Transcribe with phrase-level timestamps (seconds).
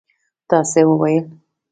[0.49, 1.25] تا څه وویل?